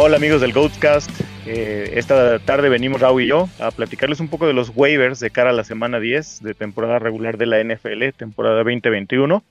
[0.00, 1.10] Hola amigos del Goatcast.
[1.44, 5.30] Eh, esta tarde venimos Raúl y yo a platicarles un poco de los waivers de
[5.30, 9.42] cara a la semana 10 de temporada regular de la NFL, temporada 2021.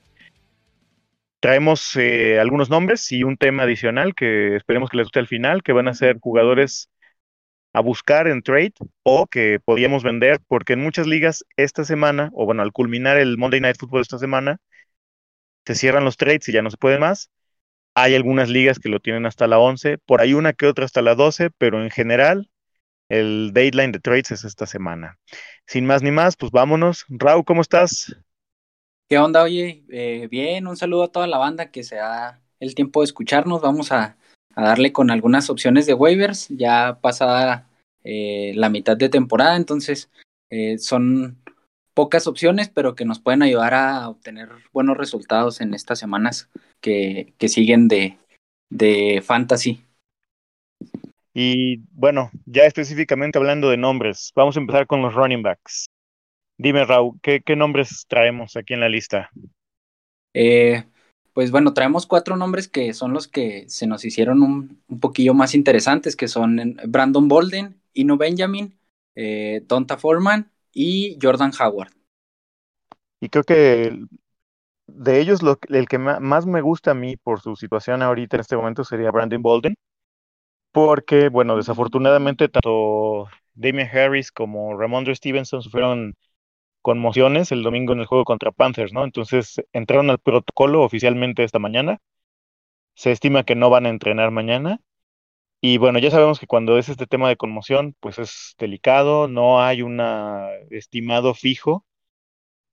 [1.40, 5.62] Traemos eh, algunos nombres y un tema adicional que esperemos que les guste al final,
[5.62, 6.88] que van a ser jugadores
[7.74, 8.72] a buscar en trade
[9.02, 13.36] o que podíamos vender, porque en muchas ligas esta semana, o bueno, al culminar el
[13.36, 14.56] Monday Night Football esta semana,
[15.66, 17.30] se cierran los trades y ya no se puede más.
[18.00, 21.02] Hay algunas ligas que lo tienen hasta la 11, por ahí una que otra hasta
[21.02, 22.48] la 12, pero en general
[23.08, 25.18] el deadline de trades es esta semana.
[25.66, 27.06] Sin más ni más, pues vámonos.
[27.08, 28.14] Raúl, ¿cómo estás?
[29.08, 29.42] ¿Qué onda?
[29.42, 33.06] Oye, eh, bien, un saludo a toda la banda que se da el tiempo de
[33.06, 33.62] escucharnos.
[33.62, 34.16] Vamos a,
[34.54, 37.68] darle con algunas opciones de waivers, ya pasada
[38.04, 40.08] eh, la mitad de temporada, entonces
[40.50, 41.36] eh, son
[41.98, 46.48] pocas opciones, pero que nos pueden ayudar a obtener buenos resultados en estas semanas
[46.80, 48.16] que, que siguen de,
[48.70, 49.82] de fantasy.
[51.34, 55.86] Y bueno, ya específicamente hablando de nombres, vamos a empezar con los running backs.
[56.56, 59.28] Dime, Raúl, ¿qué, qué nombres traemos aquí en la lista?
[60.34, 60.84] Eh,
[61.32, 65.34] pues bueno, traemos cuatro nombres que son los que se nos hicieron un, un poquillo
[65.34, 68.78] más interesantes, que son Brandon Bolden, Ino Benjamin,
[69.16, 71.92] eh, Donta Foreman y Jordan Howard.
[73.20, 73.98] Y creo que
[74.86, 78.40] de ellos lo, el que más me gusta a mí por su situación ahorita en
[78.40, 79.74] este momento sería Brandon Bolden,
[80.72, 86.14] porque, bueno, desafortunadamente tanto Damian Harris como Ramondre Stevenson sufrieron
[86.82, 89.04] conmociones el domingo en el juego contra Panthers, ¿no?
[89.04, 91.98] Entonces entraron al protocolo oficialmente esta mañana.
[92.94, 94.80] Se estima que no van a entrenar mañana
[95.60, 99.60] y bueno, ya sabemos que cuando es este tema de conmoción, pues es delicado, no
[99.62, 100.00] hay un
[100.70, 101.84] estimado fijo.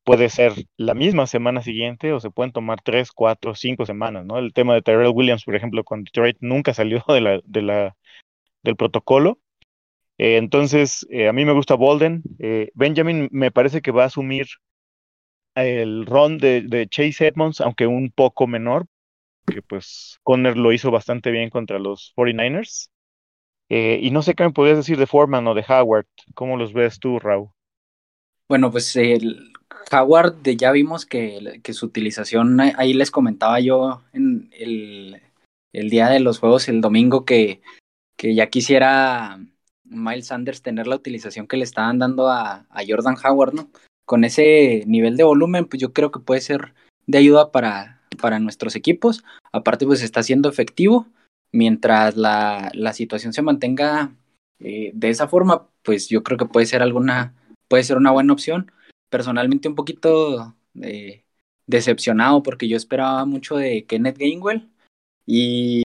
[0.03, 4.37] Puede ser la misma semana siguiente o se pueden tomar tres, cuatro, cinco semanas, ¿no?
[4.37, 7.03] El tema de Tyrell Williams, por ejemplo, con Detroit nunca salió
[7.45, 7.91] de
[8.63, 9.39] del protocolo.
[10.17, 12.23] Eh, entonces, eh, a mí me gusta Bolden.
[12.39, 14.47] Eh, Benjamin me parece que va a asumir
[15.55, 16.05] el
[16.39, 18.87] de, de Chase Edmonds, aunque un poco menor,
[19.45, 22.89] que pues Conner lo hizo bastante bien contra los 49ers.
[23.69, 26.05] Eh, y no sé qué me podrías decir de Foreman o de Howard.
[26.33, 27.49] ¿Cómo los ves tú, Raúl?
[28.47, 29.53] Bueno, pues el
[29.91, 35.21] Howard ya vimos que, que su utilización, ahí les comentaba yo en el,
[35.73, 37.61] el, día de los juegos, el domingo, que,
[38.17, 39.39] que ya quisiera
[39.83, 43.69] Miles Sanders tener la utilización que le estaban dando a, a Jordan Howard, ¿no?
[44.05, 46.75] Con ese nivel de volumen, pues yo creo que puede ser
[47.07, 49.23] de ayuda para, para nuestros equipos.
[49.51, 51.07] Aparte, pues está siendo efectivo.
[51.51, 54.13] Mientras la, la situación se mantenga
[54.59, 57.35] eh, de esa forma, pues yo creo que puede ser alguna,
[57.67, 58.71] puede ser una buena opción.
[59.09, 61.23] Personalmente un poquito eh,
[61.67, 64.69] decepcionado porque yo esperaba mucho de Kenneth Gainwell
[65.25, 65.83] y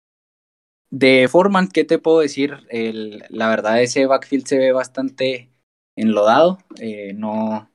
[0.91, 2.59] de Foreman, ¿qué te puedo decir?
[2.69, 5.51] El, la verdad ese backfield se ve bastante
[5.97, 7.71] enlodado, eh, no,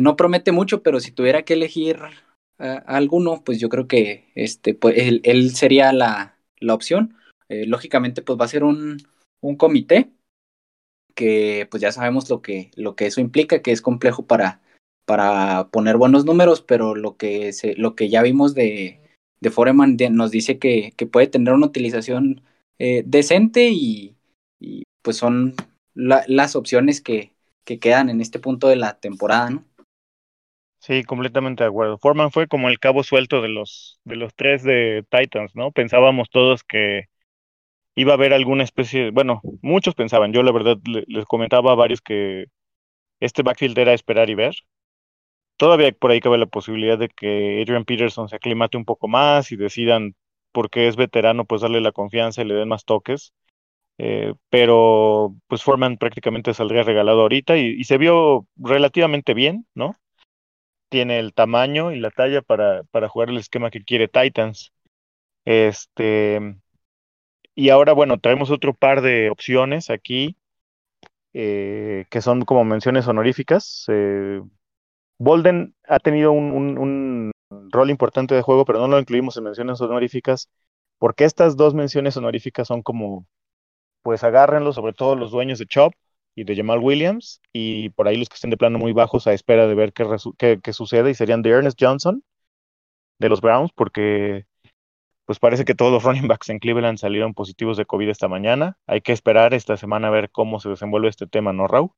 [0.00, 1.98] no promete mucho, pero si tuviera que elegir
[2.58, 7.16] alguno, pues yo creo que este, pues, él, sería la, la opción.
[7.48, 8.98] Eh, lógicamente, pues va a ser un,
[9.40, 10.10] un, comité
[11.14, 14.60] que pues ya sabemos lo que, lo que eso implica, que es complejo para,
[15.06, 19.00] para poner buenos números, pero lo que, se, lo que ya vimos de,
[19.40, 22.42] de Foreman nos dice que, que, puede tener una utilización
[22.78, 24.16] eh, decente y,
[24.60, 25.54] y, pues son
[25.94, 27.32] las opciones que,
[27.64, 29.64] que quedan en este punto de la temporada, ¿no?
[30.86, 31.98] Sí, completamente de acuerdo.
[31.98, 35.72] Foreman fue como el cabo suelto de los, de los tres de Titans, ¿no?
[35.72, 37.06] Pensábamos todos que
[37.96, 42.00] iba a haber alguna especie, bueno, muchos pensaban, yo la verdad les comentaba a varios
[42.02, 42.46] que
[43.20, 44.56] este backfield era esperar y ver.
[45.56, 49.52] Todavía por ahí cabe la posibilidad de que Adrian Peterson se aclimate un poco más
[49.52, 50.14] y decidan,
[50.52, 53.32] porque es veterano, pues darle la confianza y le den más toques.
[53.98, 59.96] Eh, pero pues Foreman prácticamente saldría regalado ahorita y, y se vio relativamente bien, ¿no?
[60.96, 64.72] Tiene el tamaño y la talla para, para jugar el esquema que quiere Titans.
[65.44, 66.56] Este,
[67.54, 70.38] y ahora, bueno, traemos otro par de opciones aquí,
[71.34, 73.84] eh, que son como menciones honoríficas.
[73.88, 74.40] Eh,
[75.18, 77.30] Bolden ha tenido un, un,
[77.70, 80.48] rol importante de juego, pero no lo incluimos en menciones honoríficas,
[80.96, 83.26] porque estas dos menciones honoríficas son como,
[84.02, 85.92] pues agárrenlo, sobre todo los dueños de Chop,
[86.36, 89.32] y de Jamal Williams, y por ahí los que estén de plano muy bajos a
[89.32, 92.22] espera de ver qué, qué, sucede, y serían de Ernest Johnson,
[93.18, 94.46] de los Browns, porque
[95.24, 98.78] pues parece que todos los running backs en Cleveland salieron positivos de COVID esta mañana.
[98.86, 101.90] Hay que esperar esta semana a ver cómo se desenvuelve este tema, ¿no, Raúl?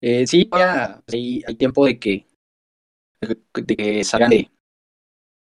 [0.00, 2.26] Eh, sí, ya hay, hay, tiempo de que,
[3.20, 4.50] de que salgan de,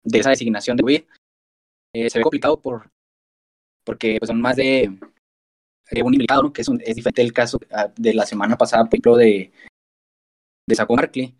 [0.02, 1.02] de esa designación de COVID.
[1.94, 2.90] Eh, se ve complicado por,
[3.84, 4.99] porque pues, son más de,
[6.05, 9.17] un implicado, que es, es diferente el caso ah, de la semana pasada, por ejemplo,
[9.17, 9.52] de,
[10.67, 11.35] de Saco Markley,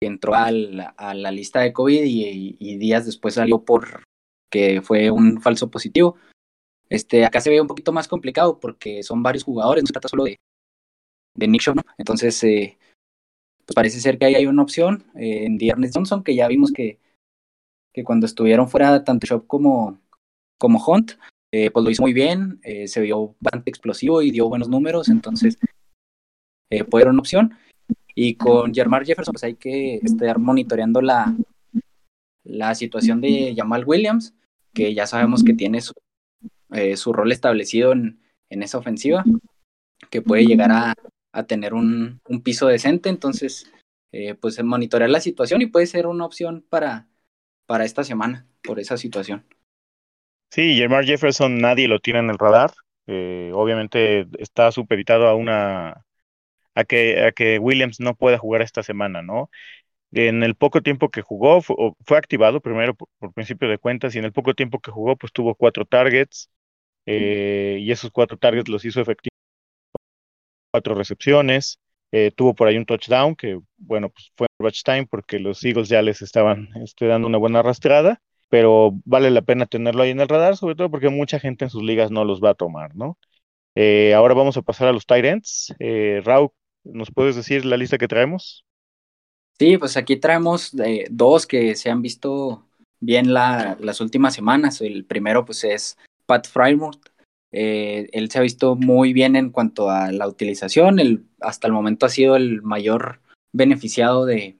[0.00, 4.04] que entró a la, lista de COVID y, días después salió por
[4.50, 6.16] que fue un falso positivo.
[6.88, 10.08] Este, acá se ve un poquito más complicado porque son varios jugadores, no se trata
[10.08, 10.36] solo de,
[11.36, 11.82] de Nick Shaw, ¿no?
[11.98, 12.78] Entonces, eh,
[13.66, 16.70] pues parece ser que ahí hay una opción eh, en Dearness Johnson, que ya vimos
[16.72, 16.98] que,
[17.92, 20.00] que cuando estuvieron fuera tanto Shop como,
[20.58, 21.12] como Hunt,
[21.54, 25.56] eh, pues lo hizo muy bien, se vio bastante explosivo y dio buenos números, entonces
[26.90, 27.56] puede ser una opción.
[28.14, 31.36] Y con Jermar Jefferson, pues hay que estar monitoreando la,
[32.44, 34.34] la situación de Jamal Williams,
[34.72, 35.94] que ya sabemos que tiene su,
[36.72, 39.24] eh, su rol establecido en, en, esa ofensiva,
[40.10, 40.94] que puede llegar a,
[41.32, 43.08] a tener un, un, piso decente.
[43.08, 43.70] Entonces,
[44.12, 47.08] eh, pues monitorear la situación y puede ser una opción para,
[47.66, 49.44] para esta semana, por esa situación.
[50.54, 52.70] Sí, Jermar Jefferson nadie lo tiene en el radar.
[53.08, 56.04] Eh, obviamente está supeditado a una
[56.76, 59.50] a que, a que Williams no pueda jugar esta semana, ¿no?
[60.12, 64.26] En el poco tiempo que jugó, fue, activado primero por, principio de cuentas, y en
[64.26, 66.50] el poco tiempo que jugó, pues tuvo cuatro targets,
[67.06, 69.36] eh, y esos cuatro targets los hizo efectivos,
[70.70, 71.80] cuatro recepciones,
[72.12, 75.88] eh, tuvo por ahí un touchdown, que bueno, pues fue watch time porque los Eagles
[75.88, 80.20] ya les estaban este, dando una buena arrastrada, pero vale la pena tenerlo ahí en
[80.20, 82.94] el radar, sobre todo porque mucha gente en sus ligas no los va a tomar,
[82.94, 83.18] ¿no?
[83.74, 85.74] Eh, ahora vamos a pasar a los tight ends.
[85.78, 86.22] Eh,
[86.84, 88.64] ¿Nos puedes decir la lista que traemos?
[89.58, 92.66] Sí, pues aquí traemos eh, dos que se han visto
[93.00, 94.80] bien la, las últimas semanas.
[94.80, 97.00] El primero pues es Pat Frymouth.
[97.52, 100.98] Eh, él se ha visto muy bien en cuanto a la utilización.
[101.40, 103.20] Hasta el momento ha sido el mayor
[103.52, 104.56] beneficiado de,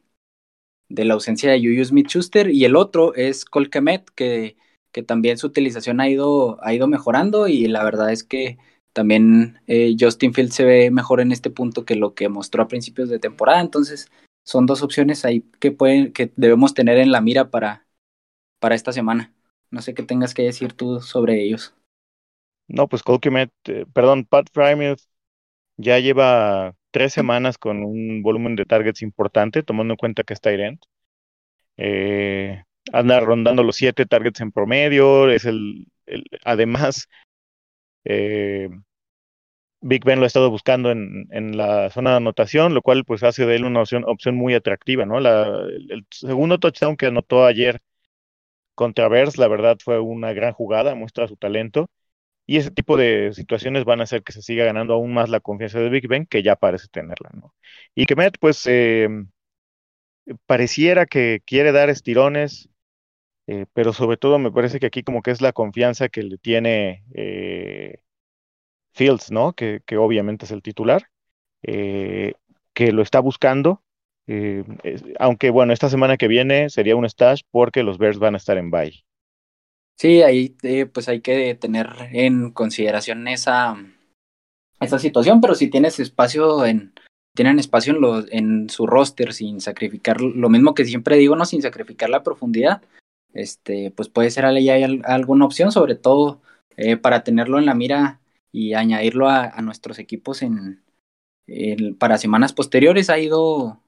[0.88, 2.50] de la ausencia de Juju Smith-Schuster.
[2.50, 3.70] Y el otro es Cole
[4.14, 4.56] que,
[4.92, 8.58] que también su utilización ha ido, ha ido mejorando y la verdad es que
[8.92, 12.68] también eh, Justin Fields se ve mejor en este punto que lo que mostró a
[12.68, 13.60] principios de temporada.
[13.60, 14.10] Entonces,
[14.44, 17.86] son dos opciones ahí que pueden, que debemos tener en la mira para,
[18.60, 19.34] para esta semana.
[19.70, 21.74] No sé qué tengas que decir tú sobre ellos.
[22.68, 25.00] No, pues Colquimet, eh, perdón, Pat Frymouth
[25.76, 30.52] ya lleva tres semanas con un volumen de targets importante, tomando en cuenta que está
[30.52, 30.80] Irent.
[31.76, 32.62] Eh,
[32.92, 37.08] anda rondando los siete targets en promedio, es el, el además
[38.04, 38.68] eh,
[39.80, 43.24] Big Ben lo ha estado buscando en, en, la zona de anotación, lo cual pues
[43.24, 45.18] hace de él una opción, opción muy atractiva, ¿no?
[45.20, 47.80] La, el, segundo touchdown que anotó ayer
[48.76, 51.90] contra Bears, la verdad fue una gran jugada, muestra su talento.
[52.46, 55.40] Y ese tipo de situaciones van a hacer que se siga ganando aún más la
[55.40, 57.54] confianza de Big Ben, que ya parece tenerla, ¿no?
[57.94, 59.08] Y que Met, pues, eh,
[60.46, 62.68] pareciera que quiere dar estirones,
[63.46, 66.38] eh, pero sobre todo me parece que aquí como que es la confianza que le
[66.38, 68.00] tiene eh,
[68.92, 69.54] Fields, ¿no?
[69.54, 71.08] Que, que, obviamente es el titular,
[71.62, 72.34] eh,
[72.74, 73.82] que lo está buscando,
[75.18, 78.56] aunque bueno, esta semana que viene sería un stash porque los Bears van a estar
[78.58, 79.04] en bye.
[79.96, 80.56] Sí, ahí
[80.92, 83.76] pues hay que tener en consideración esa,
[84.80, 86.92] esa situación, pero si tienes espacio en,
[87.34, 91.44] tienen espacio en, los, en su roster sin sacrificar, lo mismo que siempre digo, no
[91.44, 92.82] sin sacrificar la profundidad,
[93.34, 96.40] este, pues puede ser ya alguna opción, sobre todo
[96.76, 98.20] eh, para tenerlo en la mira
[98.52, 100.82] y añadirlo a, nuestros equipos en,
[101.98, 103.10] para semanas posteriores.
[103.10, 103.80] Ha ido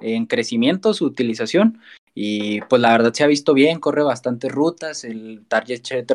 [0.00, 1.80] en crecimiento su utilización
[2.14, 6.06] y pues la verdad se ha visto bien, corre bastantes rutas, el target share,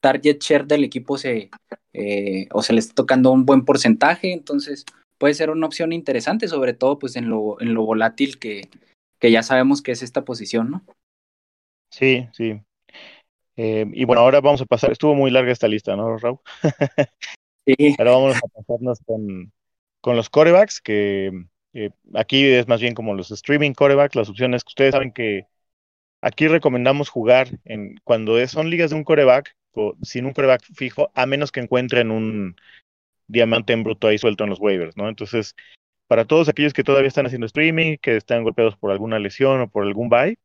[0.00, 1.50] target share del equipo se,
[1.92, 4.84] eh, o se le está tocando un buen porcentaje, entonces
[5.18, 8.68] puede ser una opción interesante, sobre todo pues en lo, en lo volátil que,
[9.20, 10.84] que ya sabemos que es esta posición, ¿no?
[11.90, 12.60] Sí, sí.
[13.56, 16.40] Eh, y bueno, ahora vamos a pasar, estuvo muy larga esta lista, ¿no, Raúl?
[17.64, 17.74] sí.
[17.98, 19.52] Ahora vamos a pasarnos con,
[20.00, 21.30] con los corebacks, que
[21.74, 25.46] eh, aquí es más bien como los streaming corebacks, las opciones que ustedes saben que
[26.22, 31.10] aquí recomendamos jugar en cuando son ligas de un coreback, o sin un coreback fijo,
[31.14, 32.56] a menos que encuentren un
[33.26, 35.08] diamante en bruto ahí suelto en los waivers, ¿no?
[35.08, 35.56] Entonces,
[36.06, 39.68] para todos aquellos que todavía están haciendo streaming, que están golpeados por alguna lesión o
[39.68, 40.38] por algún bye,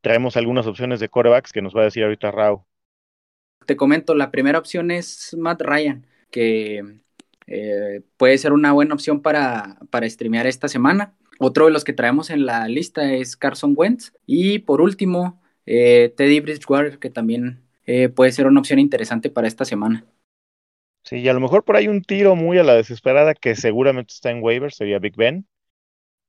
[0.00, 2.66] traemos algunas opciones de corebacks que nos va a decir ahorita Rao.
[3.66, 6.82] Te comento, la primera opción es Matt Ryan, que
[7.54, 11.14] eh, puede ser una buena opción para, para streamear esta semana.
[11.38, 14.14] Otro de los que traemos en la lista es Carson Wentz.
[14.24, 19.48] Y por último, eh, Teddy Bridgewater, que también eh, puede ser una opción interesante para
[19.48, 20.06] esta semana.
[21.04, 24.14] Sí, y a lo mejor por ahí un tiro muy a la desesperada que seguramente
[24.14, 25.46] está en waiver sería Big Ben,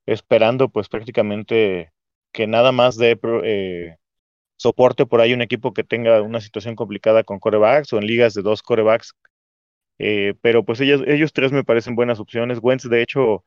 [0.06, 1.94] esperando pues prácticamente
[2.34, 3.98] que nada más de
[4.58, 8.34] soporte por ahí un equipo que tenga una situación complicada con corebacks o en ligas
[8.34, 9.16] de dos corebacks.
[10.00, 12.60] Eh, pero pues ellos, ellos tres me parecen buenas opciones.
[12.62, 13.46] Wentz, de hecho,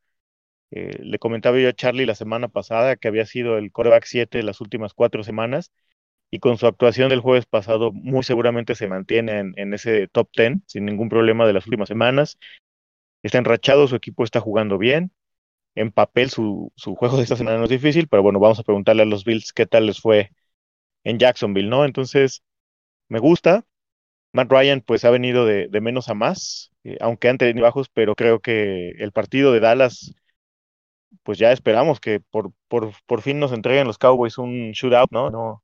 [0.71, 4.43] eh, le comentaba yo a Charlie la semana pasada que había sido el coreback 7
[4.43, 5.73] las últimas cuatro semanas
[6.31, 10.31] y con su actuación del jueves pasado muy seguramente se mantiene en, en ese top
[10.37, 12.39] 10 sin ningún problema de las últimas semanas.
[13.23, 15.13] Está enrachado, su equipo está jugando bien.
[15.77, 18.65] En papel su, su juego de esta semana no es difícil, pero bueno, vamos a
[18.65, 20.33] preguntarle a los Bills qué tal les fue
[21.05, 21.85] en Jacksonville, ¿no?
[21.85, 22.43] Entonces,
[23.09, 23.65] me gusta.
[24.37, 28.15] Matt Ryan pues ha venido de, menos a más, eh, aunque han tenido bajos, pero
[28.15, 30.15] creo que el partido de Dallas,
[31.23, 35.31] pues ya esperamos que por, por, por fin nos entreguen los Cowboys un shootout, ¿no?
[35.31, 35.63] No,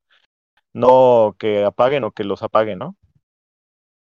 [0.72, 2.96] no que apaguen o que los apaguen, ¿no?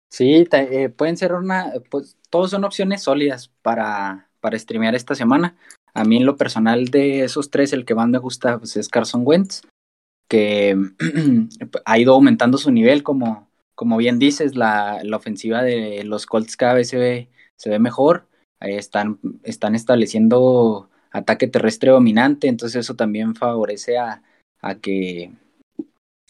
[0.09, 5.55] Sí, eh, pueden ser una, pues todos son opciones sólidas para, para streamear esta semana.
[5.93, 8.89] A mí en lo personal de esos tres, el que más me gusta pues, es
[8.89, 9.62] Carson Wentz
[10.27, 10.75] que
[11.86, 13.47] ha ido aumentando su nivel, como,
[13.77, 18.27] como bien dices, la, ofensiva de los Colts cada vez se ve, se ve mejor,
[18.60, 24.24] están, están estableciendo ataque terrestre dominante, entonces eso también favorece a,
[24.62, 25.31] a que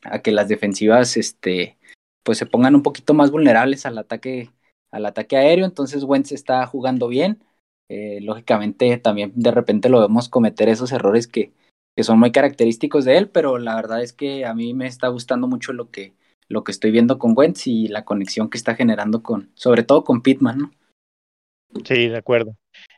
[0.03, 1.77] a que las defensivas este
[2.23, 4.51] pues se pongan un poquito más vulnerables al ataque
[4.91, 5.65] al ataque aéreo.
[5.65, 7.43] Entonces Wentz está jugando bien.
[7.89, 11.53] Eh, lógicamente también de repente lo vemos cometer esos errores que,
[11.95, 15.07] que son muy característicos de él, pero la verdad es que a mí me está
[15.07, 16.13] gustando mucho lo que,
[16.47, 20.03] lo que estoy viendo con Wentz y la conexión que está generando con, sobre todo
[20.03, 20.71] con Pittman, ¿no?
[21.83, 22.55] Sí, de acuerdo.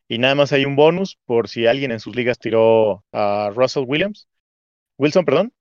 [0.07, 3.85] Y nada más hay un bonus por si alguien en sus ligas tiró a Russell
[3.87, 4.27] Williams,
[4.97, 5.53] Wilson, perdón,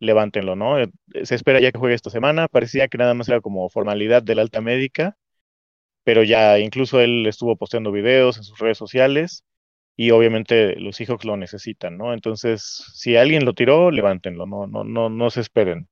[0.00, 0.78] levántenlo, ¿no?
[0.78, 0.90] Eh,
[1.24, 4.34] se espera ya que juegue esta semana, parecía que nada más era como formalidad de
[4.34, 5.16] la alta médica,
[6.04, 9.44] pero ya incluso él estuvo posteando videos en sus redes sociales
[9.96, 12.12] y obviamente los Seahawks lo necesitan, ¿no?
[12.14, 12.62] Entonces,
[12.94, 15.88] si alguien lo tiró, levántenlo, no, no, no, no se esperen.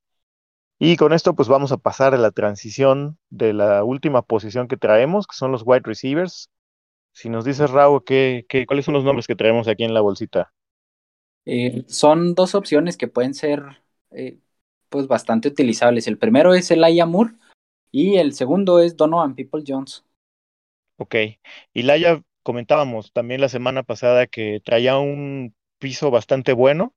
[0.85, 4.77] Y con esto, pues vamos a pasar a la transición de la última posición que
[4.77, 6.51] traemos, que son los wide receivers.
[7.13, 10.01] Si nos dices, Raúl, ¿qué, qué, cuáles son los nombres que traemos aquí en la
[10.01, 10.53] bolsita?
[11.45, 13.63] Eh, son dos opciones que pueden ser
[14.11, 14.41] eh,
[14.89, 16.09] pues bastante utilizables.
[16.09, 17.35] El primero es el Moore
[17.93, 20.05] y el segundo es Donovan People Jones.
[20.97, 21.15] Ok.
[21.75, 26.93] Laia comentábamos también la semana pasada que traía un piso bastante bueno.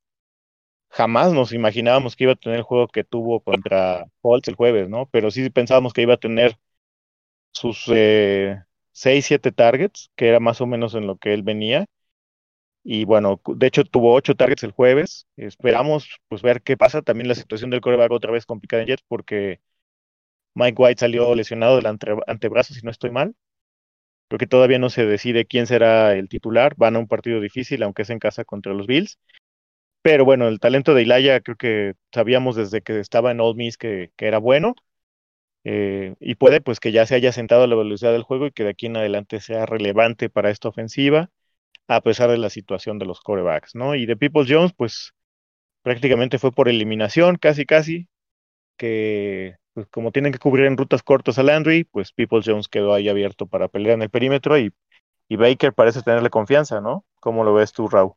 [0.97, 4.87] Jamás nos imaginábamos que iba a tener el juego que tuvo contra Colts el jueves,
[4.89, 5.07] ¿no?
[5.11, 6.57] Pero sí pensábamos que iba a tener
[7.53, 11.85] sus eh, 6, 7 targets, que era más o menos en lo que él venía.
[12.83, 15.27] Y bueno, de hecho tuvo 8 targets el jueves.
[15.37, 17.01] Esperamos pues ver qué pasa.
[17.01, 19.61] También la situación del coreback otra vez complicada en Jets porque
[20.55, 21.87] Mike White salió lesionado del
[22.27, 23.35] antebrazo, si no estoy mal.
[24.29, 26.75] Creo que todavía no se decide quién será el titular.
[26.77, 29.19] Van a un partido difícil, aunque es en casa contra los Bills.
[30.05, 33.75] Pero bueno, el talento de Ilaya creo que sabíamos desde que estaba en Old Miss
[33.75, 34.75] que, era bueno.
[35.63, 38.51] Eh, y puede pues que ya se haya sentado a la velocidad del juego y
[38.51, 41.31] que de aquí en adelante sea relevante para esta ofensiva,
[41.88, 43.95] a pesar de la situación de los corebacks, ¿no?
[43.95, 45.13] Y de People Jones, pues
[45.83, 48.07] prácticamente fue por eliminación, casi casi,
[48.77, 52.93] que pues como tienen que cubrir en rutas cortas a Landry, pues People Jones quedó
[52.93, 54.74] ahí abierto para pelear en el perímetro y,
[55.29, 57.05] y Baker parece tenerle confianza, ¿no?
[57.21, 58.13] ¿Cómo lo ves tú, Raúl?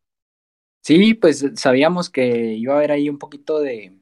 [0.89, 3.93] Sí, pues sabíamos que iba a haber ahí un poquito de,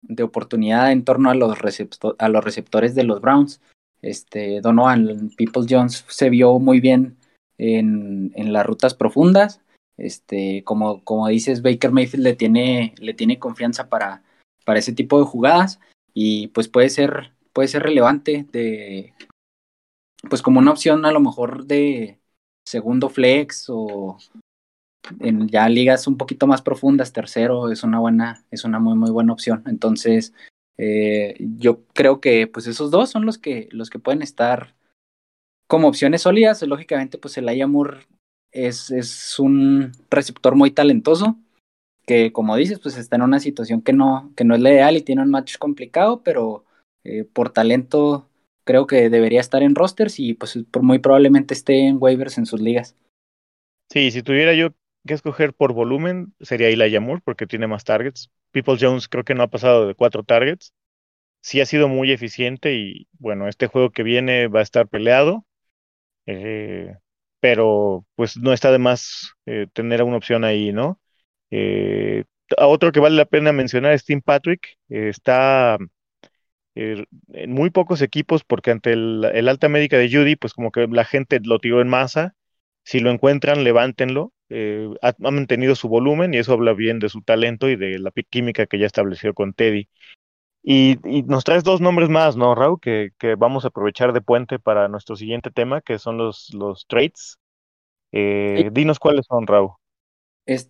[0.00, 1.58] de oportunidad en torno a los,
[2.18, 3.60] a los receptores de los Browns.
[4.00, 7.16] Este, Donovan People Jones se vio muy bien
[7.58, 9.60] en, en las rutas profundas.
[9.96, 14.22] Este, como, como dices, Baker Mayfield le tiene, le tiene confianza para,
[14.64, 15.80] para ese tipo de jugadas
[16.14, 19.14] y pues puede ser, puede ser relevante de,
[20.28, 22.20] pues como una opción a lo mejor de
[22.64, 24.16] segundo flex o
[25.20, 29.10] en ya ligas un poquito más profundas, tercero es una buena, es una muy muy
[29.10, 29.62] buena opción.
[29.66, 30.32] Entonces,
[30.78, 34.74] eh, yo creo que pues esos dos son los que, los que pueden estar
[35.68, 36.62] como opciones sólidas.
[36.62, 38.06] Lógicamente, pues el Ayamur
[38.52, 41.36] es, es un receptor muy talentoso
[42.06, 44.96] que como dices, pues está en una situación que no, que no es la ideal
[44.96, 46.64] y tiene un match complicado, pero
[47.04, 48.28] eh, por talento
[48.64, 52.60] creo que debería estar en rosters y pues muy probablemente esté en waivers en sus
[52.60, 52.96] ligas.
[53.92, 54.70] Sí, si tuviera yo
[55.06, 58.30] que escoger por volumen, sería Elijah Moore porque tiene más targets.
[58.52, 60.74] People Jones creo que no ha pasado de cuatro targets.
[61.42, 65.46] Sí ha sido muy eficiente y bueno, este juego que viene va a estar peleado.
[66.26, 66.96] Eh,
[67.40, 71.00] pero pues no está de más eh, tener una opción ahí, ¿no?
[71.50, 72.24] Eh,
[72.58, 74.76] otro que vale la pena mencionar es Tim Patrick.
[74.88, 75.78] Está
[76.74, 81.04] en muy pocos equipos porque ante el, alta médica de Judy, pues como que la
[81.04, 82.34] gente lo tiró en masa.
[82.84, 84.32] Si lo encuentran, levántenlo.
[84.50, 88.10] Eh, ha, mantenido su volumen y eso habla bien de su talento y de la
[88.28, 89.88] química que ya estableció con Teddy.
[90.62, 92.80] Y, nos traes dos nombres más, ¿no, Raúl?
[92.80, 96.86] Que, que, vamos a aprovechar de puente para nuestro siguiente tema, que son los, los
[96.86, 97.38] trades.
[98.12, 99.70] Eh, dinos cuáles son, Raúl.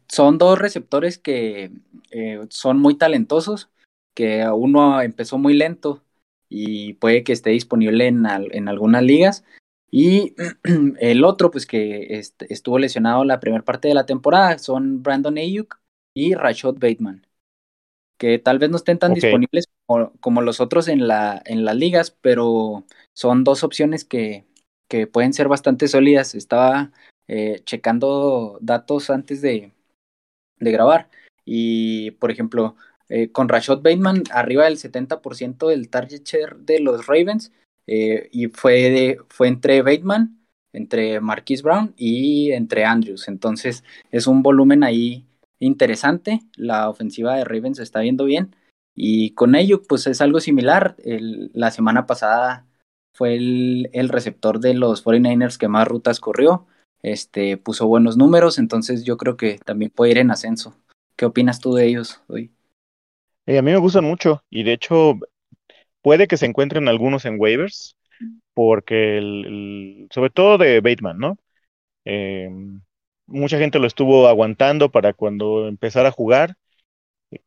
[0.08, 1.72] son dos receptores que
[2.10, 3.70] eh, son muy talentosos,
[4.14, 6.04] que uno empezó muy lento
[6.48, 9.44] y puede que esté disponible en, en algunas ligas.
[9.90, 10.34] Y
[11.00, 15.80] el otro, pues que estuvo lesionado la primera parte de la temporada, son Brandon Ayuk
[16.14, 17.26] y Rashad Bateman,
[18.18, 22.10] que tal vez no estén tan disponibles como, los otros en, la, en las ligas,
[22.20, 24.44] pero son dos opciones que,
[24.88, 26.34] que pueden ser bastante sólidas.
[26.34, 26.92] Estaba
[27.26, 29.72] eh, checando datos antes de,
[30.58, 31.08] de grabar
[31.44, 32.76] y, por ejemplo,
[33.08, 37.52] eh, con Rashad Bateman arriba del 70% del target share de los Ravens
[37.92, 40.38] eh, y fue, de, fue entre Bateman,
[40.72, 43.26] entre Marquise Brown y entre Andrews.
[43.26, 43.82] Entonces
[44.12, 45.26] es un volumen ahí
[45.58, 46.38] interesante.
[46.54, 48.54] La ofensiva de Ravens está viendo bien.
[48.94, 50.94] Y con ello, pues es algo similar.
[51.04, 52.64] la semana pasada
[53.12, 56.68] fue el, el, receptor de los 49ers que más rutas corrió.
[57.02, 60.76] Este, puso buenos números, entonces yo creo que también puede ir en ascenso.
[61.16, 62.52] ¿Qué opinas tú de ellos hoy?
[63.46, 65.18] Eh, a mí me gustan mucho y de hecho
[66.02, 67.96] puede que se encuentren algunos en waivers,
[68.54, 71.38] porque el, sobre todo de Bateman, ¿no?
[72.04, 72.82] Em,
[73.26, 76.56] mucha gente lo estuvo aguantando para cuando empezara a jugar.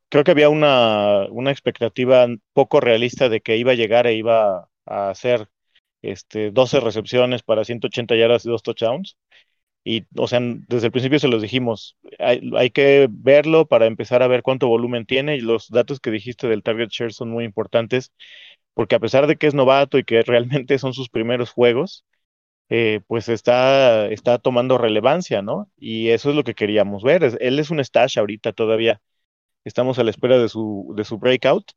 [0.10, 4.70] Creo que había una, una expectativa poco realista de que iba a llegar e iba
[4.86, 5.50] a hacer
[6.02, 9.18] este, 12 recepciones para 180 yardas y dos touchdowns.
[9.84, 14.24] Y, o sea, desde el principio se los dijimos, hay, hay, que verlo para empezar
[14.24, 17.44] a ver cuánto volumen tiene y los datos que dijiste del target share son muy
[17.44, 18.14] importantes
[18.74, 22.06] porque a pesar de que es novato y que realmente son sus primeros juegos,
[22.70, 25.70] eh, pues está, está tomando relevancia, ¿no?
[25.78, 27.38] Y eso es lo que queríamos ver.
[27.40, 29.02] Él es un stash ahorita todavía.
[29.66, 31.72] Estamos a la espera de su, de su breakout.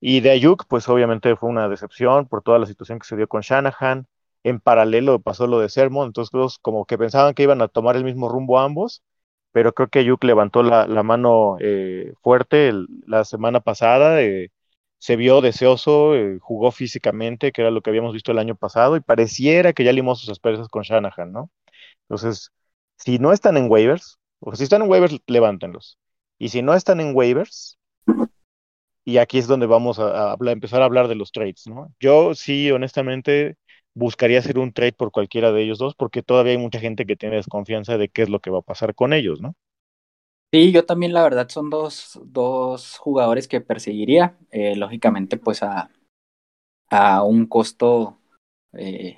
[0.00, 3.28] Y de Ayuk, pues obviamente fue una decepción por toda la situación que se dio
[3.28, 4.06] con Shanahan
[4.44, 8.04] en paralelo pasó lo de Sermon, entonces como que pensaban que iban a tomar el
[8.04, 9.02] mismo rumbo ambos,
[9.52, 12.72] pero creo que Yuk levantó la, mano eh, fuerte
[13.06, 14.50] la semana pasada, eh,
[14.98, 18.96] se vio deseoso, eh, jugó físicamente, que era lo que habíamos visto el año pasado,
[18.96, 21.50] y pareciera que ya limó sus asperezas con Shanahan, ¿no?
[22.02, 22.52] Entonces,
[22.96, 25.98] si no están en waivers, o si están en waivers, levántenlos.
[26.38, 27.78] Y si no están en waivers,
[29.04, 31.92] y aquí es donde vamos a empezar a hablar de los trades, ¿no?
[32.00, 33.56] Yo sí, honestamente,
[34.00, 37.16] buscaría hacer un trade por cualquiera de ellos dos, porque todavía hay mucha gente que
[37.16, 39.54] tiene desconfianza de qué es lo que va a pasar con ellos, ¿no?
[40.52, 45.90] Sí, yo también la verdad son dos, dos jugadores que perseguiría, eh, lógicamente pues a,
[46.88, 48.18] a un costo
[48.72, 49.16] eh,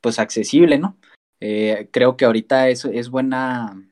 [0.00, 0.96] pues accesible, ¿no?
[1.40, 3.86] Eh, creo que ahorita es, es buena,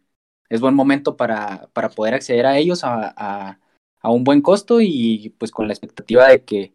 [0.48, 3.60] es buen momento para, para poder acceder a ellos a, a,
[4.00, 6.72] a un buen costo y pues con la expectativa de que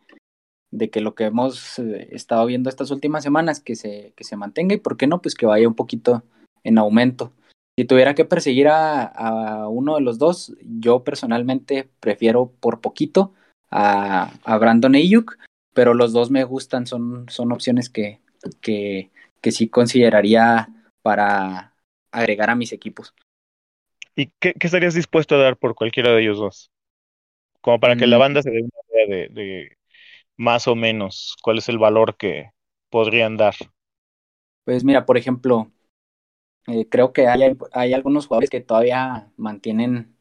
[0.72, 4.36] de que lo que hemos eh, estado viendo estas últimas semanas que se, que se
[4.36, 6.24] mantenga y por qué no, pues que vaya un poquito
[6.64, 7.32] en aumento.
[7.78, 13.34] Si tuviera que perseguir a, a uno de los dos, yo personalmente prefiero por poquito
[13.70, 15.38] a, a Brandon Ayuk,
[15.74, 18.20] pero los dos me gustan, son, son opciones que,
[18.62, 20.70] que, que sí consideraría
[21.04, 21.76] para
[22.12, 23.14] agregar a mis equipos.
[24.16, 26.72] ¿Y qué, qué, estarías dispuesto a dar por cualquiera de ellos dos?
[27.62, 28.20] Como para que la mm.
[28.20, 29.78] banda se dé una idea de,
[30.38, 32.52] más o menos cuál es el valor que
[32.90, 33.56] podrían dar?
[34.66, 35.72] Pues mira, por ejemplo,
[36.68, 40.16] eh, creo que hay, hay algunos jugadores que todavía mantienen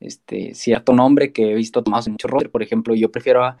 [0.00, 2.50] este cierto nombre que he visto tomados en muchos roster.
[2.50, 3.58] Por ejemplo, yo prefiero a,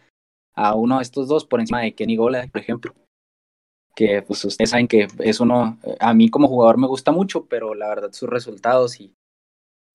[0.54, 2.94] a, uno de estos dos por encima de Kenny Gola, por ejemplo.
[3.96, 7.74] Que pues ustedes saben que es uno, a mí como jugador me gusta mucho, pero
[7.74, 9.14] la verdad sus resultados y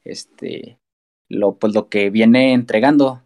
[0.04, 0.78] este
[1.30, 3.22] lo pues lo que viene entregando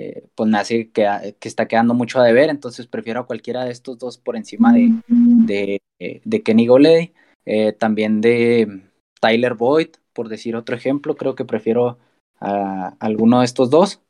[0.00, 3.64] eh, pues me hace que, que, está quedando mucho a deber, entonces prefiero a cualquiera
[3.64, 7.12] de estos dos por encima de, de, eh, de Kenny Goley,
[7.44, 8.84] eh, también de
[9.20, 11.98] Tyler Boyd, por decir otro ejemplo, creo que prefiero
[12.38, 14.00] a alguno de estos dos.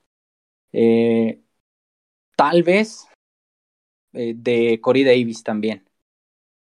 [2.36, 3.06] tal vez
[4.12, 5.88] de Corey Davis también.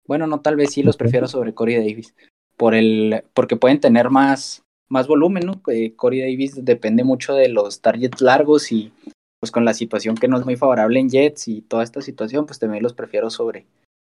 [0.06, 2.14] Bueno, no, tal vez sí los prefiero sobre Corey Davis,
[2.58, 5.62] por el, porque pueden tener más, más volumen, ¿no?
[5.96, 8.94] Corey Davis depende mucho de los targets largos y
[9.40, 12.46] pues con la situación que no es muy favorable en Jets y toda esta situación,
[12.46, 13.66] pues también los prefiero sobre,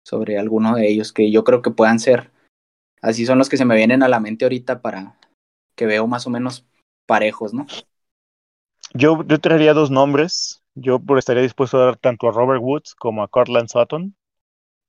[0.05, 2.31] sobre alguno de ellos que yo creo que puedan ser,
[3.03, 5.17] así son los que se me vienen a la mente ahorita para
[5.77, 6.67] que veo más o menos
[7.07, 7.67] parejos, ¿no?
[8.93, 10.63] Yo, yo traería dos nombres.
[10.75, 14.15] Yo estaría dispuesto a dar tanto a Robert Woods como a Cortland Sutton.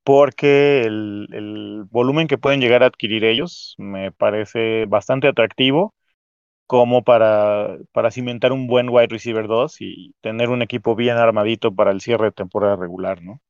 [0.04, 5.94] Porque el, el, volumen que pueden llegar a adquirir ellos me parece bastante atractivo
[6.68, 11.76] como para, para cimentar un buen wide receiver 2 y tener un equipo bien armadito
[11.76, 13.42] para el cierre de temporada regular, ¿no?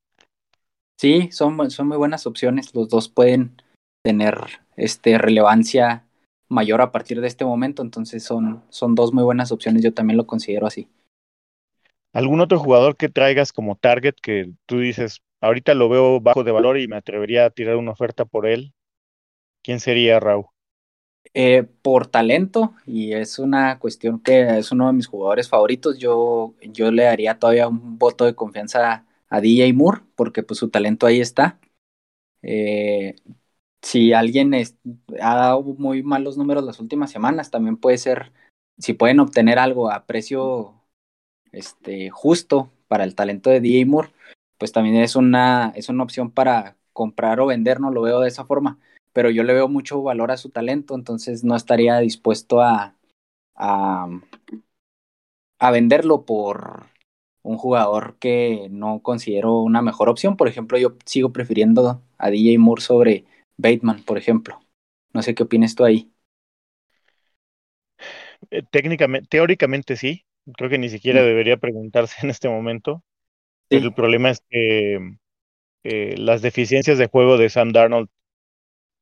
[0.98, 2.74] Sí, son, son muy buenas opciones.
[2.74, 3.62] Los dos pueden
[4.04, 4.38] tener
[4.76, 6.04] este, relevancia
[6.48, 9.82] mayor a partir de este momento, entonces son, son dos muy buenas opciones.
[9.82, 10.88] Yo también lo considero así.
[12.12, 16.52] ¿Algún otro jugador que traigas como target que tú dices, ahorita lo veo bajo de
[16.52, 18.72] valor y me atrevería a tirar una oferta por él?
[19.62, 20.46] ¿Quién sería Raúl?
[21.34, 26.54] Eh, por talento, y es una cuestión que es uno de mis jugadores favoritos, yo,
[26.60, 31.06] yo le daría todavía un voto de confianza a DJ Moore, porque pues su talento
[31.06, 31.58] ahí está.
[32.42, 33.16] Eh,
[33.82, 38.32] si alguien ha dado muy malos números las últimas semanas, también puede ser,
[38.78, 40.82] si pueden obtener algo a precio
[41.52, 44.10] este, justo para el talento de DJ Moore,
[44.62, 48.28] pues también es una, es una opción para comprar o vender, no lo veo de
[48.28, 48.78] esa forma,
[49.12, 52.94] pero yo le veo mucho valor a su talento, entonces no estaría dispuesto a,
[53.56, 54.06] a,
[55.58, 56.86] a venderlo por
[57.42, 60.36] un jugador que no considero una mejor opción.
[60.36, 63.24] Por ejemplo, yo sigo prefiriendo a DJ Moore sobre
[63.56, 64.60] Bateman, por ejemplo.
[65.12, 66.12] No sé qué opinas tú ahí.
[68.52, 70.24] Eh, técnicamente, teóricamente sí.
[70.56, 71.24] Creo que ni siquiera mm.
[71.24, 73.02] debería preguntarse en este momento.
[73.70, 75.16] El problema es que
[75.84, 78.08] eh, las deficiencias de juego de Sam Darnold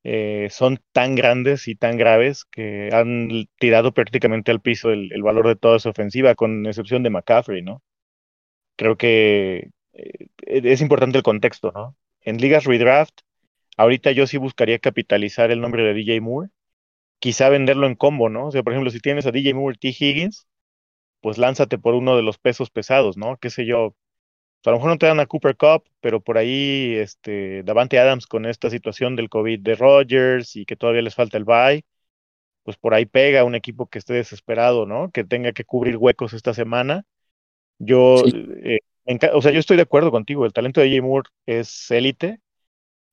[0.04, 5.48] eh, son tan grandes y tan graves que han tirado prácticamente al piso el, valor
[5.48, 7.82] de toda su ofensiva, con excepción de McCaffrey, ¿no?
[8.76, 11.96] Creo que es importante el contexto, ¿no?
[12.22, 13.20] En ligas redraft,
[13.80, 16.50] Ahorita yo sí buscaría capitalizar el nombre de DJ Moore,
[17.18, 18.48] quizá venderlo en combo, ¿no?
[18.48, 19.88] O sea, por ejemplo, si tienes a DJ Moore, T.
[19.88, 20.46] Higgins,
[21.22, 23.38] pues lánzate por uno de los pesos pesados, ¿no?
[23.38, 23.96] Qué sé yo.
[24.64, 28.26] A lo mejor no te dan a Cooper Cup, pero por ahí, este, Davante Adams
[28.26, 31.84] con esta situación del COVID de Rodgers y que todavía les falta el bye,
[32.64, 35.10] pues por ahí pega un equipo que esté desesperado, ¿no?
[35.10, 37.04] Que tenga que cubrir huecos esta semana.
[37.78, 38.24] Yo,
[38.64, 38.80] eh,
[39.32, 42.40] o sea, yo estoy de acuerdo contigo, el talento de DJ Moore es élite,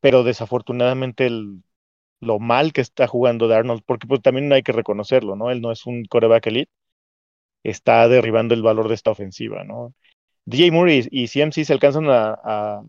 [0.02, 1.64] pero desafortunadamente el,
[2.22, 5.52] lo mal que está jugando Darnold, porque pues también hay que reconocerlo, ¿no?
[5.52, 6.72] Él no es un coreback elite,
[7.64, 9.94] está derribando el valor de esta ofensiva, ¿no?
[10.48, 12.84] DJ Moore y, CMC se alcanzan a,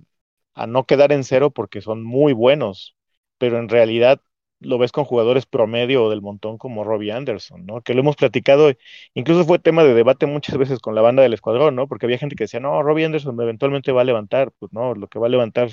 [0.55, 2.97] a, no quedar en cero porque son muy buenos,
[3.39, 4.21] pero en realidad
[4.61, 7.81] lo ves con jugadores promedio del montón como Robbie Anderson, ¿no?
[7.83, 8.73] Que lo hemos platicado,
[9.15, 11.89] incluso fue tema de debate muchas veces con la banda del escuadrón, ¿no?
[11.89, 15.09] Porque había gente que decía, no, Robbie Anderson eventualmente va a levantar, pues no, lo
[15.09, 15.71] que va a levantar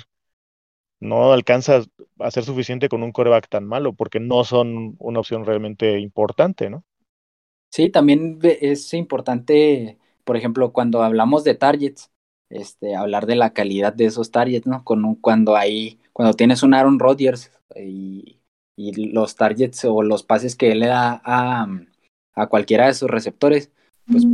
[0.98, 1.82] no alcanza
[2.18, 6.68] a ser suficiente con un coreback tan malo, porque no son una opción realmente importante,
[6.68, 6.84] ¿no?
[7.70, 12.10] Sí, también es importante, por ejemplo, cuando hablamos de targets,
[12.50, 14.84] este, hablar de la calidad de esos targets, ¿no?
[14.84, 18.40] Con cuando hay, cuando tienes un Aaron Rodgers y,
[18.76, 21.66] y, los targets o los pases que él le da a,
[22.34, 23.70] a cualquiera de sus receptores,
[24.10, 24.24] pues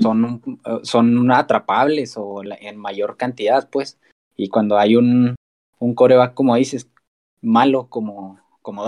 [0.00, 3.98] son, son atrapables o en mayor cantidad, pues.
[4.36, 5.36] Y cuando hay un,
[5.78, 6.88] un coreback, como dices,
[7.42, 8.84] malo como, como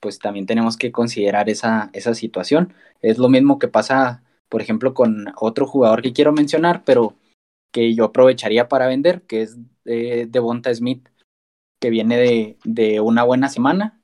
[0.00, 2.74] pues también tenemos que considerar esa, esa situación.
[3.00, 7.16] Es lo mismo que pasa, por ejemplo, con otro jugador que quiero mencionar, pero
[7.72, 11.08] que yo aprovecharía para vender, que es de Devonta Smith,
[11.80, 14.00] que viene de, de una buena semana.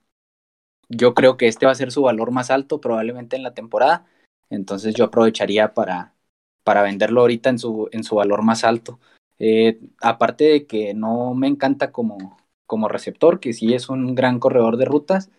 [0.89, 4.07] Yo creo que este va a ser su valor más alto probablemente en la temporada.
[4.51, 6.15] Entonces yo aprovecharía para,
[6.63, 9.01] para venderlo ahorita en su, en su valor más alto.
[9.39, 14.39] Eh, aparte de que no me encanta como, como receptor, que sí es un gran
[14.39, 15.31] corredor de rutas,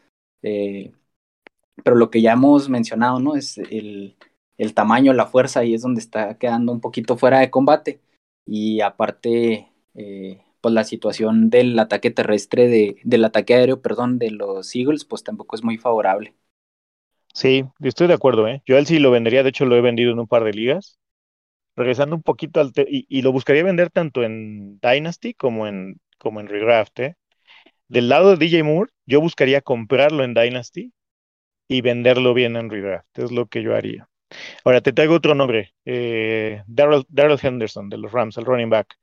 [0.41, 0.91] eh,
[1.83, 3.35] pero lo que ya hemos mencionado, ¿no?
[3.35, 4.15] Es el,
[4.57, 7.99] el tamaño, la fuerza, y es donde está quedando un poquito fuera de combate.
[8.45, 14.31] Y aparte, eh, pues la situación del ataque terrestre, de, del ataque aéreo, perdón, de
[14.31, 16.33] los Eagles, pues tampoco es muy favorable.
[17.33, 18.61] Sí, estoy de acuerdo, ¿eh?
[18.65, 20.97] Yo él sí lo vendería, de hecho lo he vendido en un par de ligas
[21.75, 26.47] regresando un poquito al y, lo buscaría vender tanto en Dynasty como en como en
[26.47, 27.15] Redraft, ¿eh?
[27.87, 30.93] Del lado de DJ Moore, yo buscaría comprarlo en Dynasty
[31.67, 34.09] y venderlo bien en Redraft, es lo que yo haría.
[34.63, 38.95] Ahora te traigo otro nombre, eh, Daryl Henderson de los Rams, el running back.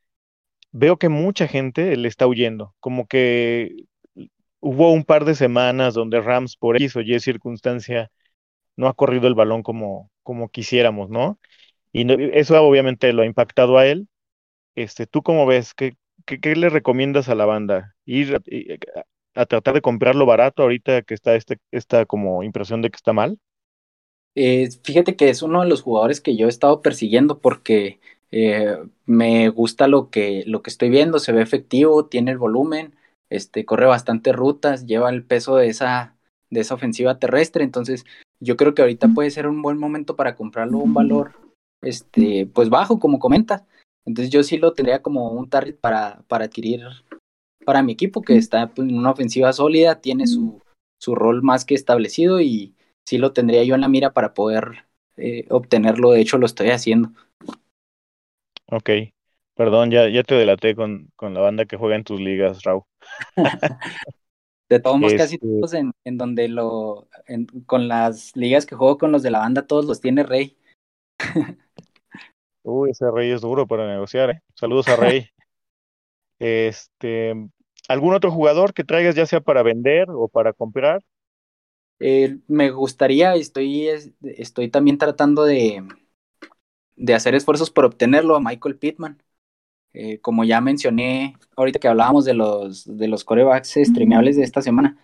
[0.72, 3.84] Veo que mucha gente le está huyendo, como que
[4.60, 8.10] hubo un par de semanas donde Rams por X o Y circunstancia
[8.76, 11.38] no ha corrido el balón como, como quisiéramos, ¿no?
[11.92, 12.06] Y
[12.38, 14.08] eso obviamente lo ha impactado a él.
[14.74, 15.74] Este, ¿Tú cómo ves?
[15.74, 17.94] ¿Qué, qué, le recomiendas a la banda?
[18.06, 18.40] ¿Ir
[19.34, 23.12] a, tratar de comprarlo barato ahorita que está este, esta como impresión de que está
[23.12, 23.38] mal?
[24.34, 28.00] Eh, fíjate que es uno de los jugadores que yo he estado persiguiendo porque
[28.34, 32.94] Eh, me gusta lo que, lo que estoy viendo, se ve efectivo, tiene el volumen,
[33.28, 36.16] este, corre bastantes rutas, lleva el peso de esa,
[36.48, 38.06] de esa ofensiva terrestre, entonces
[38.40, 41.32] yo creo que ahorita puede ser un buen momento para comprarlo a un valor
[41.82, 43.66] este, pues bajo, como comenta.
[44.06, 46.80] Entonces yo sí lo tendría como un target para, para adquirir
[47.66, 50.62] para mi equipo, que está pues, en una ofensiva sólida, tiene su,
[50.98, 54.86] su rol más que establecido y sí lo tendría yo en la mira para poder
[55.16, 56.12] eh, obtenerlo.
[56.12, 57.10] De hecho, lo estoy haciendo.
[58.66, 58.90] Ok,
[59.54, 62.84] perdón, ya, ya te delaté con, con la banda que juega en tus ligas, Raúl.
[64.68, 67.08] de todos modos, casi este todos en, en donde lo,
[67.66, 70.56] con las ligas que juego con los de la banda, todos los tiene Rey.
[72.62, 74.40] Uy, ese Rey es duro para negociar, ¿eh?
[74.54, 75.28] Saludos a Rey.
[76.38, 77.34] este,
[77.88, 81.02] ¿algún otro jugador que traigas ya sea para vender o para comprar?
[82.04, 83.86] Eh, me gustaría, estoy,
[84.22, 85.84] estoy también tratando de,
[86.96, 89.22] de hacer esfuerzos por obtenerlo a Michael Pittman.
[89.94, 94.62] Eh, como ya mencioné ahorita que hablábamos de los, de los corebacks streameables de esta
[94.62, 94.98] semana,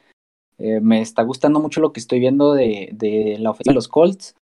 [0.58, 3.86] eh, me está gustando mucho lo que estoy viendo de, de la ofensiva de los
[3.86, 4.34] Colts.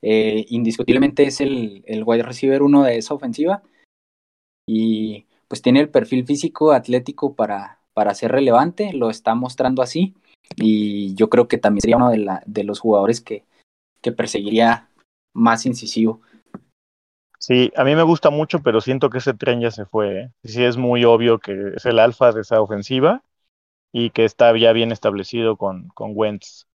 [0.00, 3.62] Eh, indiscutiblemente es el, el wide receiver uno de esa ofensiva
[4.64, 10.14] y pues tiene el perfil físico atlético para, para ser relevante, lo está mostrando así
[10.56, 13.44] y yo creo que también sería uno de, la, de los jugadores que,
[14.00, 14.88] que perseguiría
[15.32, 16.20] más incisivo.
[17.38, 20.20] Sí, a mí me gusta mucho, pero siento que ese tren ya se fue.
[20.20, 20.30] ¿eh?
[20.44, 23.22] Sí, es muy obvio que es el alfa de esa ofensiva
[23.92, 26.66] y que está ya bien establecido con, con Wentz.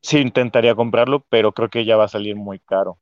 [0.00, 2.98] Sí, intentaría comprarlo, pero creo que ya va a salir muy caro.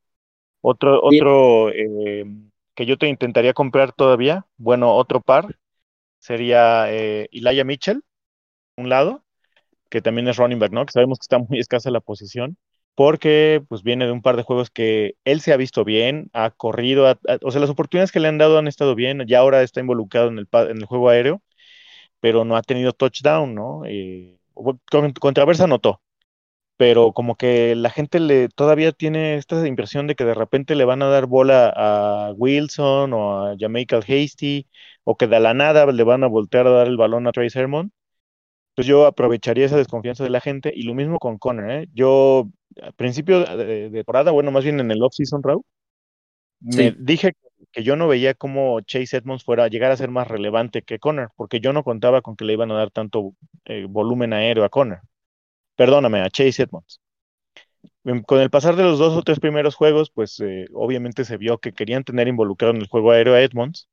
[0.61, 2.27] Otro, otro eh,
[2.75, 5.57] que yo te intentaría comprar todavía, bueno, otro par,
[6.19, 8.03] sería eh, Elijah Mitchell,
[8.77, 9.23] un lado,
[9.91, 10.87] que también es running back, ¿no?
[10.87, 12.57] Que sabemos que está muy escasa la posición
[12.95, 16.51] porque pues viene de un par de juegos que él se ha visto bien, ha
[16.51, 17.07] corrido,
[17.43, 20.29] o sea, las oportunidades que le han dado han estado bien, ya ahora está involucrado
[20.29, 21.43] en el, juego aéreo,
[22.21, 23.83] pero no ha tenido touchdown, ¿no?
[23.87, 24.39] Eh,
[25.21, 26.03] contra Versa notó,
[26.77, 30.85] pero como que la gente le todavía tiene esta impresión de que de repente le
[30.85, 34.69] van a dar bola a Wilson o a Jamaica Hasty,
[35.05, 37.51] o que de la nada le van a voltear a dar el balón a Trey
[37.51, 37.93] Sermon.
[38.81, 41.83] Pues yo aprovecharía esa desconfianza de la gente y lo mismo con Conner.
[41.83, 41.89] ¿eh?
[41.93, 42.49] Yo
[42.81, 45.43] al principio de, temporada, bueno, más bien en el off-season,
[46.61, 47.35] me dije
[47.73, 50.99] que yo no veía cómo Chase Edmonds fuera a llegar a ser más relevante que
[50.99, 53.35] Conner, porque yo no contaba con que le iban a dar tanto
[53.67, 55.01] eh, volumen aéreo a Conner.
[55.77, 57.03] Perdóname, a Chase Edmonds.
[58.05, 61.37] Em, con el pasar de los dos o tres primeros juegos, pues eh, obviamente se
[61.37, 63.91] vio que querían tener involucrado en el juego aéreo a Edmonds.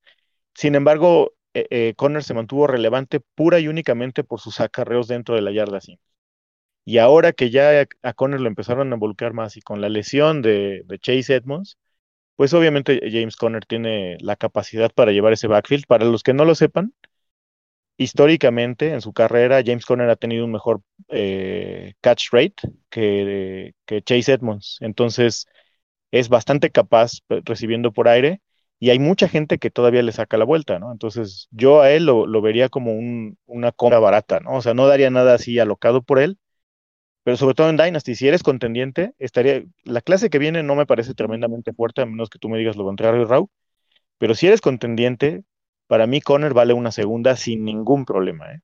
[0.53, 1.33] Sin embargo,
[1.69, 5.81] eh, Conner se mantuvo relevante pura y únicamente por sus acarreos dentro de la yarda
[5.81, 6.01] 5.
[6.85, 10.41] Y ahora que ya a Conner lo empezaron a involucrar más y con la lesión
[10.41, 11.77] de, Chase Edmonds,
[12.35, 15.85] pues obviamente James Conner tiene la capacidad para llevar ese backfield.
[15.87, 16.93] Para los que no lo sepan,
[17.97, 22.55] históricamente en su carrera James Conner ha tenido un mejor eh, catch rate
[22.89, 24.77] que, que, Chase Edmonds.
[24.81, 25.47] Entonces
[26.11, 28.41] es bastante capaz recibiendo por aire
[28.79, 30.91] y hay mucha gente que todavía le saca la vuelta, ¿no?
[30.91, 34.55] Entonces yo a él lo, vería como un, una compra barata, ¿no?
[34.55, 36.37] O sea, no daría nada así alocado por él
[37.27, 40.85] pero sobre todo en Dynasty, si eres contendiente, estaría, la clase que viene no me
[40.85, 43.49] parece tremendamente fuerte, a menos que tú me digas lo contrario, Raúl,
[44.17, 45.43] pero si eres contendiente,
[45.87, 48.53] para mí Conner vale una segunda sin ningún problema.
[48.53, 48.61] ¿eh?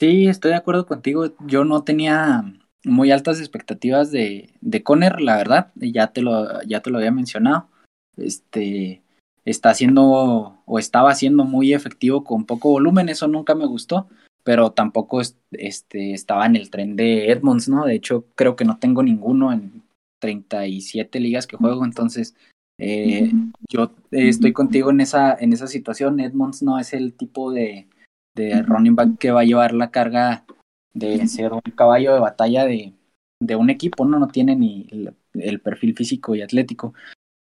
[0.00, 2.42] Sí, estoy de acuerdo contigo, yo no tenía
[2.84, 7.12] muy altas expectativas de, de Conner, la verdad, ya te, lo, ya te lo había
[7.12, 7.68] mencionado,
[8.16, 9.02] este,
[9.48, 14.08] está haciendo o estaba haciendo muy efectivo con poco volumen, eso nunca me gustó
[14.48, 17.84] pero tampoco este, estaba en el tren de Edmonds, ¿no?
[17.84, 19.82] De hecho, creo que no tengo ninguno en
[20.20, 22.34] 37 ligas que juego, entonces
[22.78, 23.30] eh,
[23.68, 26.18] yo estoy contigo en esa, en esa situación.
[26.18, 27.88] Edmonds no es el tipo de,
[28.34, 30.46] de running back que va a llevar la carga
[30.94, 32.94] de ser un caballo de batalla de,
[33.42, 34.18] de un equipo, ¿no?
[34.18, 34.86] No tiene ni
[35.34, 36.94] el, perfil físico y atlético.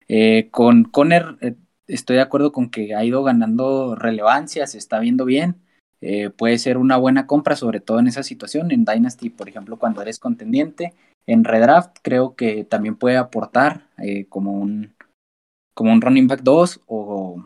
[0.07, 1.55] Eh, con Conner eh,
[1.91, 5.57] estoy de acuerdo con que ha ido ganando relevancia, se está viendo bien.
[6.01, 8.71] Eh, puede ser una buena compra, sobre todo en esa situación.
[8.71, 10.95] En Dynasty, por ejemplo, cuando eres contendiente.
[11.27, 14.95] En Redraft creo que también puede aportar eh, como, un,
[15.75, 17.45] como un running back 2 o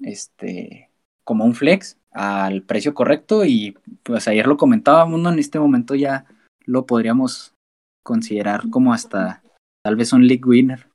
[0.00, 0.90] este,
[1.24, 3.44] como un flex al precio correcto.
[3.44, 5.30] Y pues ayer lo comentábamos, ¿no?
[5.30, 6.24] en este momento ya
[6.64, 7.54] lo podríamos
[8.02, 9.42] considerar como hasta
[9.82, 10.89] tal vez un league winner.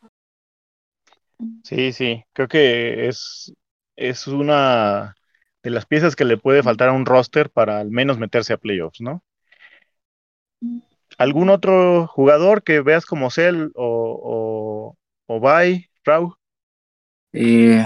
[1.63, 3.53] Sí, sí, creo que es,
[3.95, 5.15] es una
[5.63, 8.57] de las piezas que le puede faltar a un roster para al menos meterse a
[8.57, 9.23] playoffs, ¿no?
[11.17, 14.95] ¿Algún otro jugador que veas como Cell o,
[15.27, 15.39] o, o
[16.05, 16.35] Raúl?
[17.33, 17.85] Eh,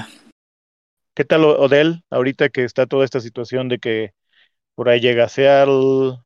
[1.15, 4.11] ¿Qué tal Odell ahorita que está toda esta situación de que
[4.75, 6.19] por ahí llega Seattle?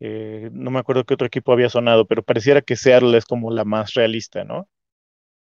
[0.00, 3.52] Eh, no me acuerdo qué otro equipo había sonado, pero pareciera que Seattle es como
[3.52, 4.68] la más realista, ¿no?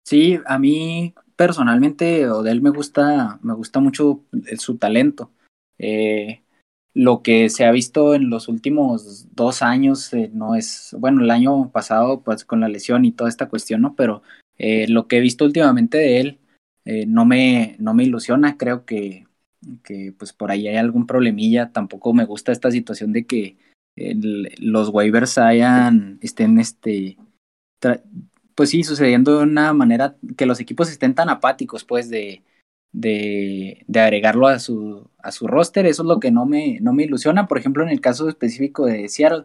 [0.09, 4.25] Sí, a mí personalmente Odell me gusta, me gusta mucho
[4.57, 5.31] su talento.
[5.79, 6.41] Eh,
[6.95, 11.31] lo que se ha visto en los últimos dos años eh, no es, bueno, el
[11.31, 13.97] año pasado pues con la lesión y toda esta cuestión, ¿no?
[13.97, 14.23] Pero
[14.57, 16.39] eh, lo que he visto últimamente de él
[16.87, 19.27] eh, no, me, no me ilusiona, creo que,
[19.85, 23.59] que pues por ahí hay algún problemilla, tampoco me gusta esta situación de que
[24.59, 27.19] los waivers hayan, estén este,
[28.59, 32.43] pues sí, sucediendo de una manera que los equipos estén tan apáticos pues de
[32.93, 35.87] de, de, agregarlo a su, a su roster.
[35.87, 37.47] Eso es lo que no me, no me ilusiona.
[37.47, 39.45] Por ejemplo, en el caso específico de Seattle,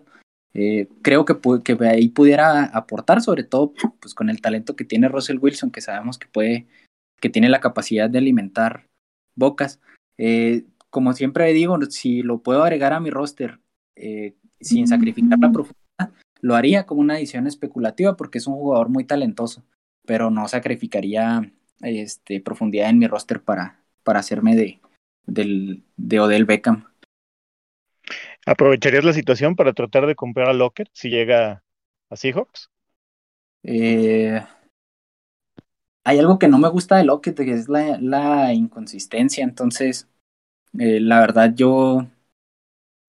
[0.56, 5.10] eh, creo que, que ahí pudiera aportar, sobre todo pues, con el talento que tiene
[5.10, 6.66] Russell Wilson, que sabemos que puede,
[7.22, 8.88] que tiene la capacidad de alimentar
[9.36, 9.80] bocas.
[10.18, 13.60] Eh, como siempre digo, si lo puedo agregar a mi roster
[13.96, 18.90] eh, sin sacrificar la profundidad, lo haría como una edición especulativa porque es un jugador
[18.90, 19.64] muy talentoso,
[20.06, 24.82] pero no sacrificaría este, profundidad en mi roster para, para hacerme de,
[25.26, 26.86] del, de Odell Beckham.
[28.46, 31.64] ¿Aprovecharías la situación para tratar de comprar a Locker si llega
[32.10, 32.70] a Seahawks?
[33.64, 34.44] Eh,
[36.04, 39.46] hay algo que no me gusta de Lockett, que es la, la inconsistencia.
[39.46, 40.10] Entonces,
[40.78, 42.06] eh, la verdad, yo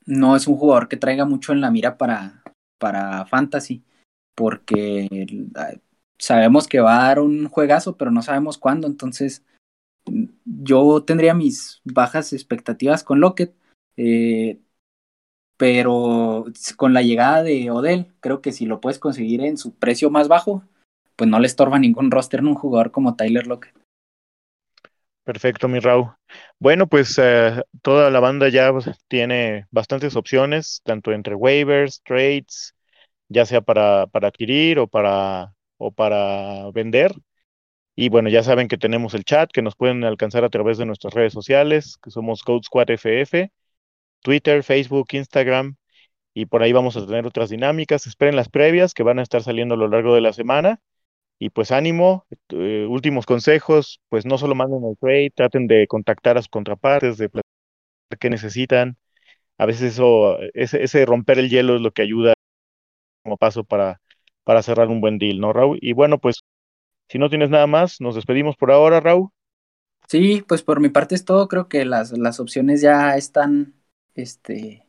[0.07, 2.45] no es un jugador que traiga mucho en la mira para,
[2.85, 3.83] para Fantasy,
[4.35, 5.09] porque
[6.19, 8.87] sabemos que va a dar un juegazo, pero no sabemos cuándo.
[8.87, 9.43] Entonces,
[10.45, 13.55] yo tendría mis bajas expectativas con Lockett.
[13.97, 14.61] Eh,
[15.57, 16.45] pero
[16.77, 20.29] con la llegada de Odell, creo que si lo puedes conseguir en su precio más
[20.29, 20.63] bajo,
[21.17, 23.75] pues no le estorba ningún roster en un jugador como Tyler Lockett.
[25.25, 26.11] Perfecto, mi Raúl.
[26.59, 32.74] Bueno, pues eh, toda la banda ya pues, tiene bastantes opciones, tanto entre waivers, trades,
[33.35, 37.13] ya sea para, para adquirir o para o para vender.
[37.97, 40.87] Y bueno, ya saben que tenemos el chat, que nos pueden alcanzar a través de
[40.87, 42.63] nuestras redes sociales, que somos Code
[42.95, 43.51] FF,
[44.23, 45.77] Twitter, Facebook, Instagram,
[46.35, 48.07] y por ahí vamos a tener otras dinámicas.
[48.07, 50.81] Esperen las previas que van a estar saliendo a lo largo de la semana.
[51.39, 56.39] Y pues ánimo, eh, últimos consejos, pues no solo manden el trade, traten de contactar
[56.39, 57.45] a sus contrapartes, de platicar
[58.21, 58.99] qué necesitan.
[59.59, 62.34] A veces eso, ese romper el hielo es lo que ayuda
[63.25, 64.01] como paso para
[64.45, 65.79] para cerrar un buen deal, ¿no, Raúl?
[65.81, 66.45] Y bueno, pues
[67.09, 69.31] si no tienes nada más, nos despedimos por ahora, Raúl.
[70.07, 73.75] Sí, pues por mi parte es todo, creo que las, las opciones ya están,
[74.15, 74.87] este,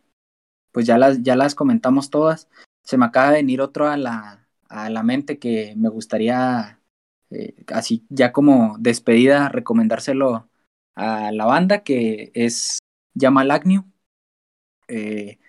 [0.71, 2.49] pues ya las, ya las comentamos todas.
[2.83, 6.81] Se me acaba de venir otro a la, a la mente que me gustaría,
[7.29, 10.49] eh, así ya como despedida, recomendárselo
[10.95, 12.79] a la banda, que es
[13.13, 13.85] Yamal Agnew.
[14.87, 15.39] Eh,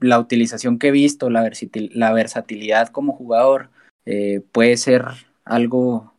[0.00, 3.70] la utilización que he visto, la, la versatilidad como jugador,
[4.06, 5.04] eh, puede ser
[5.44, 6.14] algo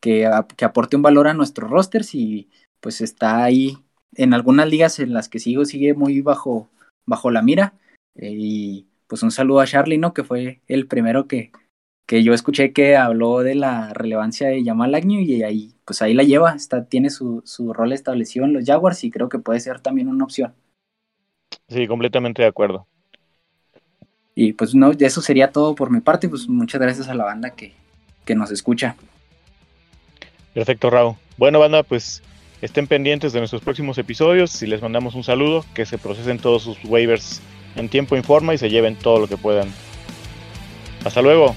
[0.00, 2.48] que, que, aporte un valor a nuestros rosters y
[2.80, 3.78] pues está ahí
[4.14, 6.68] en algunas ligas en las que sigo, sigue muy bajo,
[7.06, 7.74] bajo la mira.
[8.14, 10.14] Eh, y pues un saludo a Charlie, ¿no?
[10.14, 11.52] Que fue el primero que,
[12.06, 16.14] que yo escuché que habló de la relevancia de Jamal Agnew y ahí, pues ahí
[16.14, 19.60] la lleva, está, tiene su, su rol establecido en los Jaguars y creo que puede
[19.60, 20.54] ser también una opción.
[21.68, 22.86] Sí, completamente de acuerdo.
[24.42, 26.26] Y pues no, eso sería todo por mi parte.
[26.26, 27.74] Pues muchas gracias a la banda que,
[28.24, 28.96] que nos escucha.
[30.54, 31.16] Perfecto, Raúl.
[31.36, 32.22] Bueno, banda, pues
[32.62, 34.50] estén pendientes de nuestros próximos episodios.
[34.50, 37.42] Si les mandamos un saludo, que se procesen todos sus waivers
[37.76, 39.68] en tiempo y forma y se lleven todo lo que puedan.
[41.04, 41.54] Hasta luego.